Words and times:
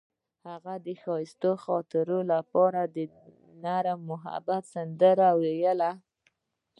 هغې 0.47 0.75
د 0.85 0.87
ښایسته 1.03 1.51
خاطرو 1.63 2.19
لپاره 2.33 2.81
د 2.95 2.97
نرم 3.63 3.99
محبت 4.11 4.63
سندره 4.73 5.29
ویله. 5.41 5.91